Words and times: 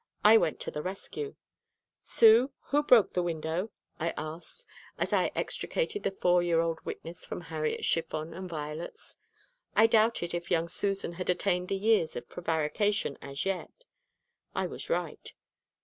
I 0.23 0.35
went 0.35 0.59
to 0.61 0.71
the 0.71 0.81
rescue. 0.81 1.35
"Sue, 2.01 2.51
who 2.71 2.81
broke 2.81 3.11
the 3.11 3.21
window?" 3.21 3.69
I 3.99 4.15
asked, 4.17 4.65
as 4.97 5.13
I 5.13 5.29
extricated 5.35 6.01
the 6.01 6.09
four 6.09 6.41
year 6.41 6.59
old 6.59 6.79
witness 6.83 7.23
from 7.23 7.41
Harriet's 7.41 7.85
chiffon 7.85 8.33
and 8.33 8.49
violets. 8.49 9.17
I 9.75 9.85
doubted 9.85 10.33
if 10.33 10.49
young 10.49 10.67
Susan 10.67 11.11
had 11.11 11.29
attained 11.29 11.67
the 11.69 11.75
years 11.77 12.15
of 12.15 12.27
prevarication 12.29 13.15
as 13.21 13.45
yet. 13.45 13.69
I 14.55 14.65
was 14.65 14.89
right. 14.89 15.35